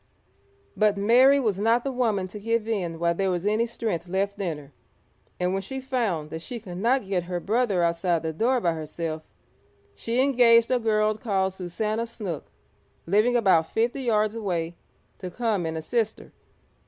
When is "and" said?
5.39-5.53, 15.67-15.77